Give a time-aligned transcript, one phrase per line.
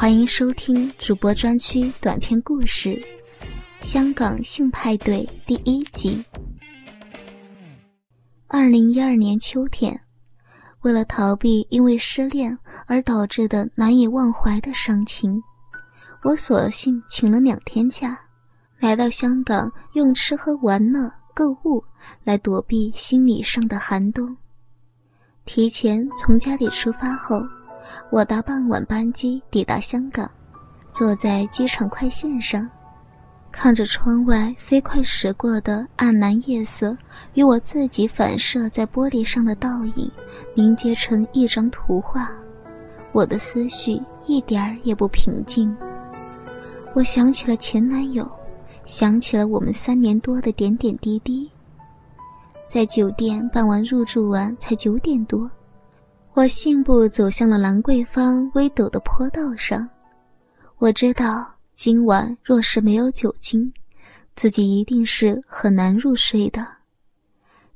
[0.00, 2.88] 欢迎收听主播专区短篇故事
[3.82, 6.24] 《香港性派对》第一集。
[8.46, 10.00] 二零一二年秋天，
[10.80, 15.38] 为了逃避因为失恋而导致的难以忘怀的伤情，
[16.22, 18.18] 我索性请了两天假，
[18.78, 21.84] 来到香港，用吃喝玩乐、购物
[22.24, 24.34] 来躲避心理上的寒冬。
[25.44, 27.42] 提前从家里出发后。
[28.10, 30.30] 我搭傍晚班机抵达香港，
[30.90, 32.68] 坐在机场快线上，
[33.52, 36.96] 看着窗外飞快驶过的暗蓝夜色
[37.34, 40.10] 与我自己反射在玻璃上的倒影
[40.54, 42.30] 凝结成一张图画，
[43.12, 45.76] 我的思绪一点儿也不平静。
[46.94, 48.28] 我想起了前男友，
[48.84, 51.50] 想起了我们三年多的点点滴滴。
[52.66, 55.50] 在酒店办完入住完才九点多。
[56.32, 59.86] 我信步走向了兰桂坊微陡的坡道上，
[60.78, 61.44] 我知道
[61.74, 63.70] 今晚若是没有酒精，
[64.36, 66.64] 自己一定是很难入睡的。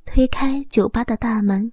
[0.07, 1.71] 推开酒吧的大门，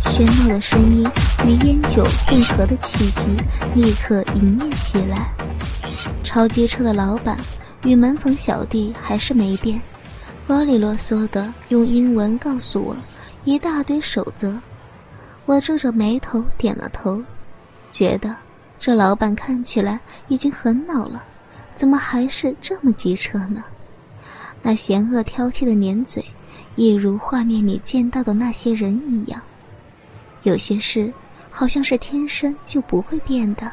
[0.00, 1.06] 喧闹的声音
[1.46, 3.30] 与烟酒混合的气息
[3.74, 5.30] 立刻迎面袭来。
[6.24, 7.36] 超机车的老板
[7.84, 9.80] 与门房小弟还是没变，
[10.48, 12.96] 啰里啰嗦的用英文告诉我
[13.44, 14.58] 一大堆守则。
[15.44, 17.22] 我皱着眉头点了头，
[17.90, 18.34] 觉得
[18.78, 19.98] 这老板看起来
[20.28, 21.22] 已经很老了，
[21.74, 23.64] 怎么还是这么机车呢？
[24.62, 26.24] 那嫌恶挑剔的粘嘴，
[26.76, 29.42] 一如画面里见到的那些人一样。
[30.44, 31.12] 有些事
[31.50, 33.70] 好像是天生就不会变的。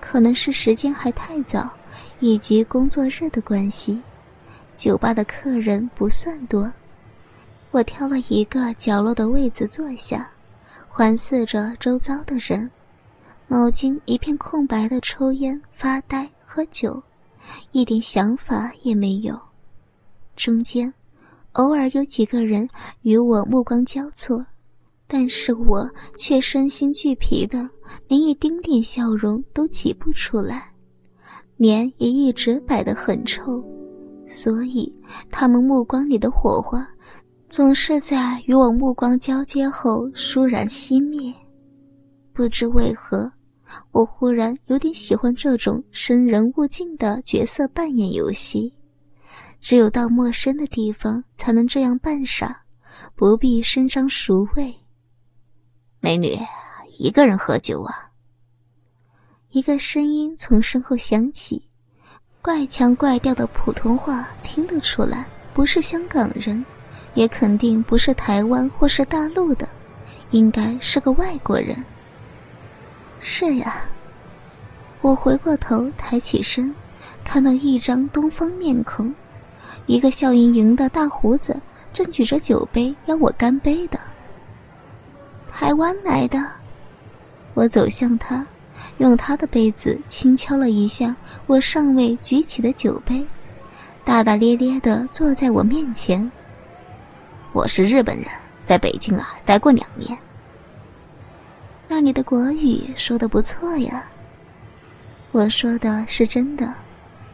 [0.00, 1.70] 可能是时间还太早，
[2.18, 4.02] 以及工作日的关系，
[4.76, 6.70] 酒吧的客人不算多。
[7.74, 10.30] 我挑了一个角落的位子坐下，
[10.88, 12.70] 环视着周遭的人，
[13.48, 17.02] 脑筋一片空白的抽烟、发呆、喝酒，
[17.72, 19.36] 一点想法也没有。
[20.36, 20.94] 中间，
[21.54, 22.68] 偶尔有几个人
[23.02, 24.46] 与我目光交错，
[25.08, 27.68] 但是我却身心俱疲的，
[28.06, 30.70] 连一丁点笑容都挤不出来，
[31.56, 33.60] 脸也一直摆得很臭，
[34.28, 34.96] 所以
[35.28, 36.88] 他们目光里的火花。
[37.54, 41.32] 总是在与我目光交接后倏然熄灭。
[42.32, 43.30] 不知为何，
[43.92, 48.74] 我忽然有点喜欢这种生人勿近的角色扮演游戏。
[49.60, 52.60] 只有到陌生的地方才能这样扮傻，
[53.14, 54.74] 不必伸张熟味。
[56.00, 56.36] 美女，
[56.98, 58.10] 一个人喝酒啊？
[59.50, 61.68] 一个声音从身后响起，
[62.42, 66.66] 怪腔怪调的普通话听得出来，不是香港人。
[67.14, 69.68] 也肯定不是台湾或是大陆的，
[70.30, 71.76] 应该是个外国人。
[73.20, 73.84] 是呀，
[75.00, 76.74] 我回过头，抬起身，
[77.24, 79.14] 看到一张东方面孔，
[79.86, 81.58] 一个笑盈盈的大胡子，
[81.92, 83.98] 正举着酒杯邀我干杯的。
[85.50, 86.38] 台湾来的，
[87.54, 88.44] 我走向他，
[88.98, 91.14] 用他的杯子轻敲了一下
[91.46, 93.24] 我尚未举起的酒杯，
[94.04, 96.30] 大大咧咧的坐在我面前。
[97.54, 98.26] 我是日本人，
[98.64, 100.18] 在北京啊待过两年。
[101.86, 104.04] 那你的国语说的不错呀。
[105.30, 106.74] 我说的是真的，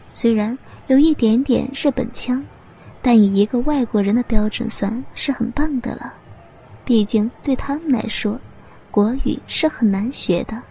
[0.07, 0.57] 虽然
[0.89, 2.45] 有一点点日本腔，
[3.01, 6.13] 但以一个外国人的标准算是很棒的了。
[6.85, 8.39] 毕竟对他们来说，
[8.91, 10.63] 国语是很难学的。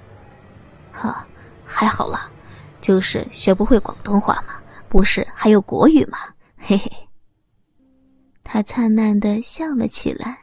[0.91, 1.25] 哈，
[1.65, 2.29] 还好啦，
[2.81, 4.53] 就是学不会广东话嘛，
[4.87, 6.19] 不是还有国语吗？
[6.55, 7.08] 嘿嘿。
[8.51, 10.35] 他灿烂地笑了起来，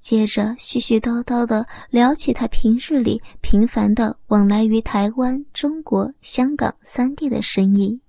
[0.00, 8.00] 接着絮絮叨叨地聊起他平日里频繁的往来于台湾、中国、香港三地的生意。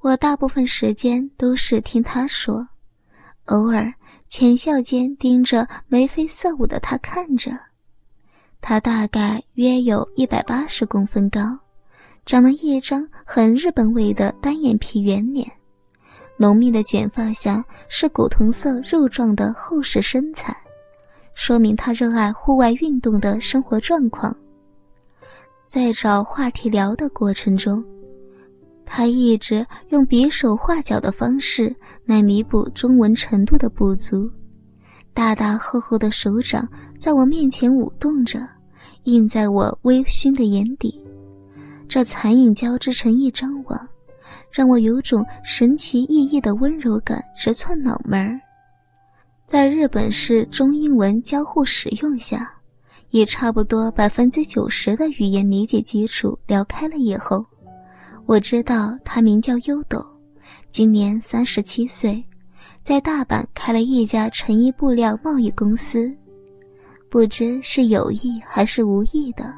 [0.00, 2.66] 我大部分时间都是听他说，
[3.44, 3.94] 偶尔
[4.26, 7.56] 浅笑间盯着眉飞色舞的他看着。
[8.60, 11.56] 他大概约有一百八十公分高，
[12.26, 15.48] 长了一张很日本味的单眼皮圆脸。
[16.36, 20.56] 浓密的卷发下是古铜色肉状的厚实身材，
[21.34, 24.34] 说明他热爱户外运动的生活状况。
[25.68, 27.82] 在找话题聊的过程中，
[28.84, 31.74] 他一直用比手画脚的方式
[32.04, 34.28] 来弥补中文程度的不足。
[35.14, 36.68] 大大厚厚的手掌
[36.98, 38.46] 在我面前舞动着，
[39.04, 41.00] 映在我微醺的眼底，
[41.88, 43.88] 这残影交织成一张网。
[44.52, 48.38] 让我有种神奇奕奕的温柔感直窜脑门儿。
[49.46, 52.52] 在日本式中英文交互使用下，
[53.10, 57.44] 以差不多百分之九十的语言理解基础聊开了以后，
[58.26, 60.04] 我知道他名叫优斗，
[60.70, 62.22] 今年三十七岁，
[62.82, 66.10] 在大阪开了一家成衣布料贸易公司。
[67.10, 69.54] 不知是有意还是无意的，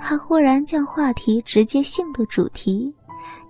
[0.00, 2.92] 他忽然将话题直接性的主题，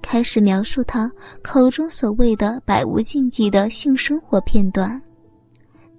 [0.03, 1.11] 开始描述他
[1.43, 5.00] 口中所谓的百无禁忌的性生活片段。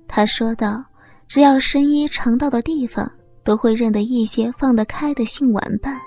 [0.08, 0.84] 他说道。
[1.28, 3.12] 只要深衣常到的地方，
[3.44, 6.00] 都会认得一些放得开的性玩伴。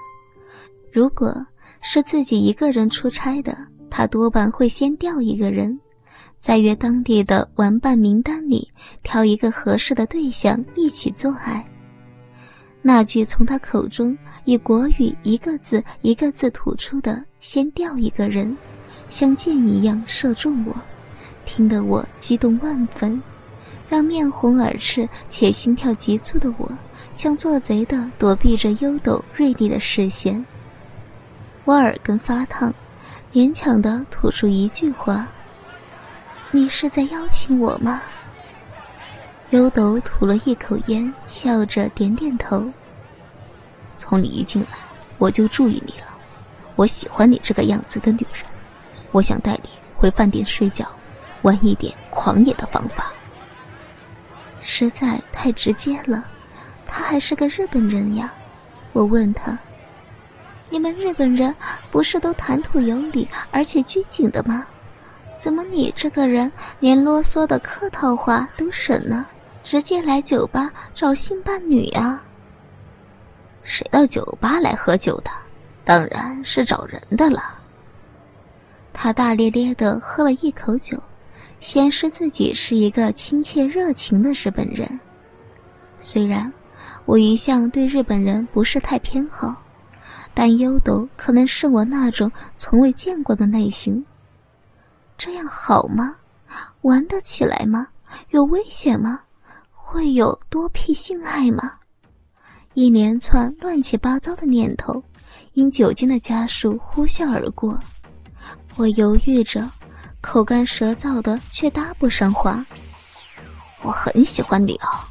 [0.93, 1.35] 如果
[1.81, 3.59] 是自己一个人出差的，
[3.91, 5.77] 他多半会先调一个人，
[6.39, 8.67] 在约当地的玩伴名单里
[9.03, 11.69] 挑一个合适的对象一起做爱。
[12.81, 18.57] 那句从他口中以国语一个字一个字吐出的“先掉一个人”，
[19.09, 20.75] 像箭一样射中我，
[21.45, 23.21] 听得我激动万分。
[23.89, 26.71] 让面红耳赤且心跳急促的我，
[27.13, 30.45] 像做贼的躲避着优斗锐利的视线。
[31.65, 32.73] 我耳根发烫，
[33.33, 35.27] 勉强的吐出一句话
[36.53, 38.01] ：“你是在邀请我吗？”
[39.51, 42.71] 优斗吐了一口烟，笑着点点头。
[43.97, 44.77] 从你一进来，
[45.17, 46.07] 我就注意你了。
[46.77, 48.45] 我喜欢你这个样子的女人。
[49.11, 50.87] 我想带你回饭店睡觉，
[51.43, 53.11] 玩一点狂野的方法。
[54.61, 56.23] 实在太直接了，
[56.87, 58.31] 他还是个日本人呀。
[58.93, 59.59] 我问他
[60.69, 61.55] ：“你们日本人
[61.91, 64.67] 不是都谈吐有礼而且拘谨的吗？
[65.39, 69.25] 怎么你这个人连啰嗦的客套话都省呢？
[69.63, 72.23] 直接来酒吧找性伴侣啊？”
[73.63, 75.31] 谁到酒吧来喝酒的？
[75.85, 77.59] 当然是找人的了。
[78.93, 81.01] 他大咧咧的喝了一口酒。
[81.61, 84.89] 显示自己是一个亲切热情的日本人。
[85.99, 86.53] 虽然
[87.05, 89.61] 我一向对日本人不是太偏好，
[90.33, 94.05] 但优斗可能是我那种从未见过的类型。
[95.17, 96.15] 这样好吗？
[96.83, 97.89] 玩得起来吗？
[98.31, 99.21] 有危险吗？
[99.91, 101.73] 会有多癖性爱吗？
[102.75, 105.03] 一连串乱七八糟的念头，
[105.55, 107.79] 因酒精的加速呼啸而过。
[108.77, 109.67] 我犹豫着。
[110.21, 112.67] 口干舌燥的，却搭不上话。
[113.83, 115.09] 我很喜欢你啊！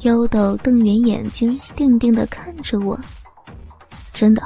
[0.00, 2.98] 优斗瞪圆眼睛，定定的看着我。
[4.12, 4.42] 真的，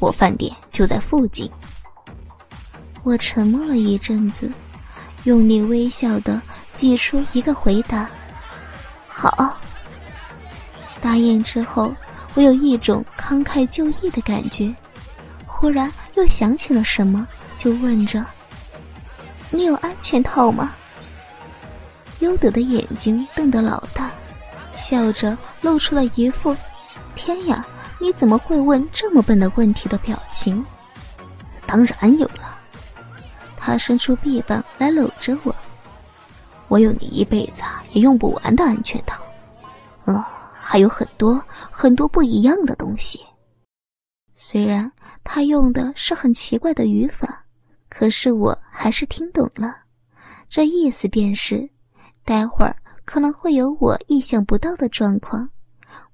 [0.00, 1.48] 我饭店就在附近。
[3.04, 4.50] 我沉默了一阵子，
[5.24, 6.42] 用力微笑的
[6.74, 8.10] 挤出一个回答
[9.18, 9.58] ：“好。”
[11.02, 11.94] 答应之后，
[12.34, 14.72] 我有一种慷慨就义的感觉。
[15.46, 17.26] 忽然又想起了什么，
[17.56, 18.24] 就问着。
[19.50, 20.72] 你有安全套吗？
[22.20, 24.10] 优德的眼睛瞪得老大，
[24.76, 26.56] 笑着露出了一副
[27.16, 27.64] “天呀，
[27.98, 30.64] 你怎么会问这么笨的问题”的表情。
[31.66, 32.58] 当然有了。
[33.56, 35.54] 他伸出臂膀来搂着我。
[36.68, 37.62] 我有你一辈子
[37.92, 39.22] 也用不完的安全套，
[40.04, 43.20] 哦，还有很多很多不一样的东西。
[44.34, 44.90] 虽然
[45.24, 47.44] 他用的是很奇怪的语法。
[47.90, 49.74] 可是我还是听懂了，
[50.46, 51.68] 这意思便是，
[52.22, 55.48] 待会儿可能会有我意想不到的状况，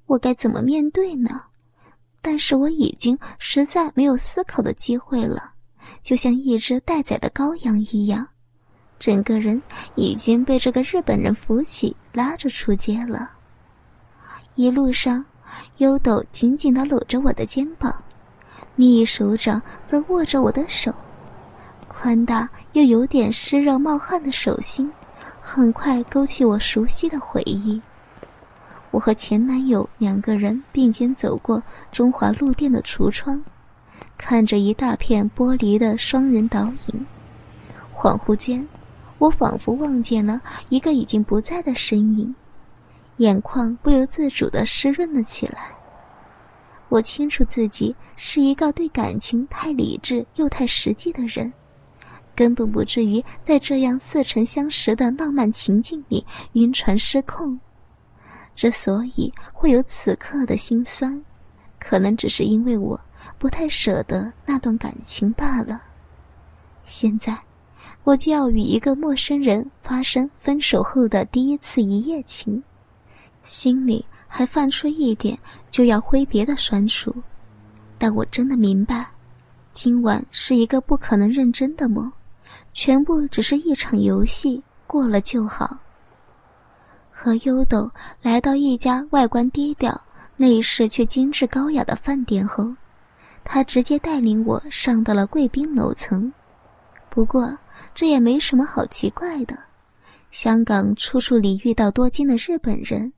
[0.06, 1.42] 我该怎么面对呢？
[2.22, 5.52] 但是我已经实在没有思考的机会了，
[6.02, 8.26] 就像一只待宰的羔羊一样，
[8.98, 9.60] 整个人
[9.94, 13.30] 已经被这个日本人扶起，拉着出街了。
[14.54, 15.24] 一路上，
[15.78, 17.94] 优斗紧紧地搂着我的肩膀，
[18.76, 20.94] 另一手掌则握着我的手。
[21.88, 24.90] 宽大又有点湿热冒汗的手心，
[25.40, 27.80] 很快勾起我熟悉的回忆。
[28.90, 33.42] 我和前男友两个人并肩走过中华路店的橱窗，
[34.16, 37.06] 看着一大片玻璃的双人倒影。
[37.92, 38.66] 恍惚间，
[39.24, 40.38] 我仿佛望见了
[40.68, 42.34] 一个已经不在的身影，
[43.16, 45.72] 眼眶不由自主地湿润了起来。
[46.90, 51.50] 我清楚自己是一个对感情太理智又太实际的人。
[52.34, 57.58] 根本不至于在这样似曾相识的浪漫情境里晕船失控。
[58.54, 61.18] 之所以会有此刻的心酸，
[61.80, 63.00] 可能只是因为我
[63.38, 65.80] 不太舍得那段感情罢了。
[66.84, 67.38] 现在，
[68.04, 72.62] 我就要与一个陌生人发生分手后的第一次一夜情，
[73.42, 75.38] 心里还泛出一点
[75.70, 77.14] 就要挥别的酸楚。
[77.96, 79.06] 但我真的明白，
[79.72, 82.12] 今晚是一个不可能认真的梦。
[82.74, 85.78] 全部只是一场游戏，过了就好。
[87.10, 89.98] 和优斗来到一家外观低调、
[90.36, 92.70] 内饰却精致高雅的饭店后，
[93.44, 96.30] 他直接带领我上到了贵宾楼层。
[97.08, 97.56] 不过
[97.94, 99.58] 这也没什么好奇怪的，
[100.30, 103.12] 香港处处里遇到多金的日本人，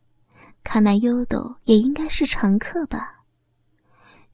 [0.63, 3.15] 看来优斗也应该是常客吧。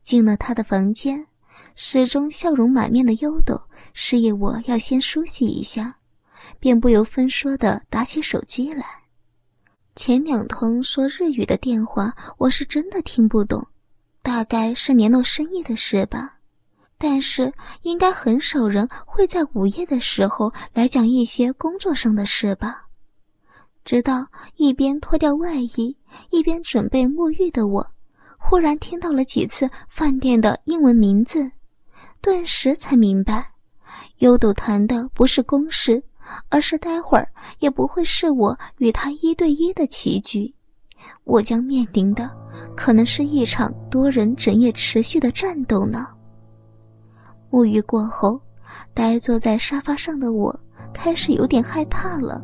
[0.02, 1.26] 进了他的房间，
[1.74, 3.60] 始终笑容满面的优斗
[3.92, 5.96] 示意我要先梳洗一下，
[6.58, 8.84] 便不由分说的打起手机来。
[9.94, 13.64] 前两通说日语的电话，我是真的听不懂，
[14.22, 16.38] 大概是联络生意的事吧。
[17.04, 22.87] 但是应该很少人会在午夜的时候来讲一些工作上的事吧。
[23.85, 25.97] 直到一边脱掉外衣，
[26.30, 27.85] 一边准备沐浴的我。
[28.38, 31.50] 忽然听到了几次饭店的英文名字，
[32.21, 33.50] 顿时才明白，
[34.18, 36.00] 优斗谈的不是公事，
[36.50, 37.28] 而是待会儿
[37.59, 40.54] 也不会是我与他一对一的棋局，
[41.25, 42.30] 我将面临的
[42.76, 46.06] 可能是一场多人整夜持续的战斗呢。
[47.52, 48.40] 沐浴过后，
[48.94, 50.59] 呆坐在沙发上的我
[50.94, 52.42] 开始有点害怕了。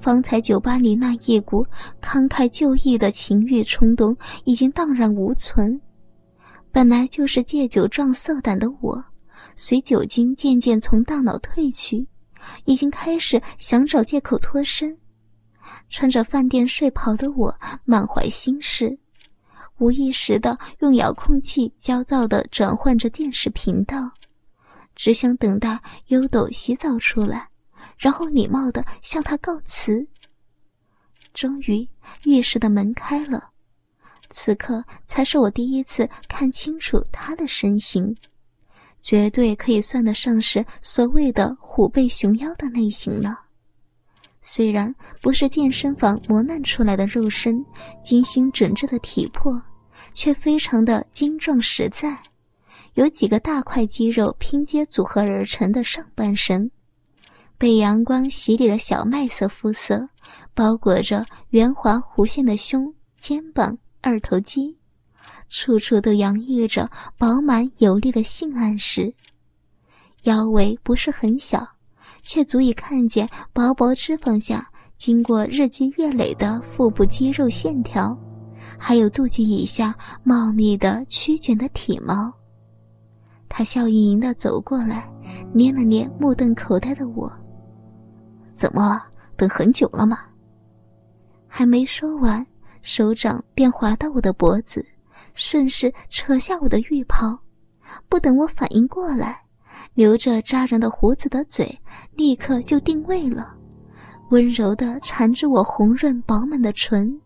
[0.00, 1.66] 方才酒吧里那一股
[2.00, 5.78] 慷慨就义的情欲冲动已经荡然无存，
[6.72, 9.04] 本来就是借酒壮色胆的我，
[9.54, 12.06] 随酒精渐渐从大脑褪去，
[12.64, 14.96] 已经开始想找借口脱身。
[15.90, 17.54] 穿着饭店睡袍的我
[17.84, 18.98] 满怀心事，
[19.78, 24.10] 无意识的用遥控器焦躁的转换着电视频道，
[24.94, 27.48] 只想等待优斗洗澡出来。
[27.98, 30.06] 然后礼貌的向他告辞。
[31.32, 31.88] 终于，
[32.24, 33.50] 浴室的门开了，
[34.28, 38.14] 此刻才是我第一次看清楚他的身形，
[39.00, 43.45] 绝对可以算得上是所谓的虎背熊腰的类型了。
[44.48, 47.66] 虽然不是健身房磨难出来的肉身，
[48.04, 49.60] 精心整治的体魄，
[50.14, 52.16] 却非常的精壮实在，
[52.94, 56.70] 有几个大块肌肉拼接组合而成的上半身。
[57.58, 60.08] 被阳光洗礼的小麦色肤色，
[60.54, 64.78] 包裹着圆滑弧线的胸、肩膀、二头肌，
[65.48, 66.88] 处处都洋溢着
[67.18, 69.12] 饱满有力的性暗示。
[70.22, 71.66] 腰围不是很小，
[72.26, 78.18] 却足以看见薄薄脂肪下经过日积月累的腹部肌肉线条，
[78.76, 82.30] 还有肚脐以下茂密的曲卷的体毛。
[83.48, 85.08] 他笑盈盈地走过来，
[85.52, 87.32] 捏了捏目瞪口呆的我。
[88.50, 89.06] 怎么了？
[89.36, 90.18] 等很久了吗？
[91.46, 92.44] 还没说完，
[92.82, 94.84] 手掌便滑到我的脖子，
[95.34, 97.38] 顺势扯下我的浴袍。
[98.08, 99.40] 不等我反应过来，
[99.94, 101.78] 留着扎人的胡子的嘴
[102.14, 103.54] 立刻就定位了，
[104.30, 107.20] 温柔地缠住我红润饱满的唇。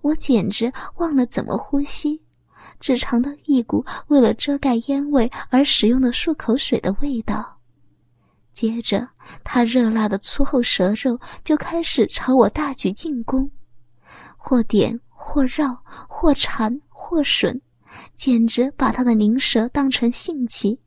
[0.00, 2.20] 我简直忘了怎么呼吸，
[2.78, 7.58] 只尝到一股为了遮盖烟味而使用的漱口水的味道。
[8.52, 9.08] 接着，
[9.42, 13.50] 他热辣的粗厚舌肉就开始朝我大举进攻，
[14.36, 17.60] 或点，或绕，或缠，或吮，
[18.14, 20.78] 简直把他的灵舌当成性器，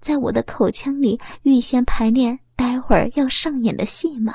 [0.00, 4.34] 在我的口腔里预先排练待会儿要上演的戏码。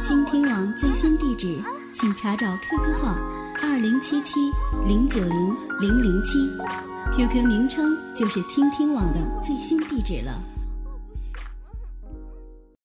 [0.00, 1.60] 倾听网最新地址，
[1.92, 3.16] 请查找 QQ 号
[3.60, 4.34] 二零七七
[4.86, 6.38] 零九零零零七
[7.16, 10.40] ，QQ 名称就是倾听网的最新地址了。